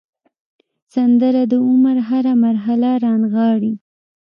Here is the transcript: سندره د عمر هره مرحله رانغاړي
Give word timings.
سندره 0.93 1.43
د 1.51 1.53
عمر 1.67 1.97
هره 2.09 2.33
مرحله 2.45 2.89
رانغاړي 3.03 3.73